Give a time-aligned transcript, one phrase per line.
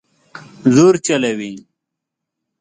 [0.73, 1.53] زور چلوي